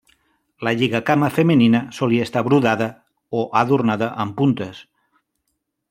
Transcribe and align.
La 0.67 0.71
lligacama 0.77 1.29
femenina 1.35 1.81
solia 1.97 2.25
estar 2.29 2.43
brodada 2.49 2.89
o 3.41 3.45
adornada 3.63 4.09
amb 4.25 4.39
puntes. 4.41 4.83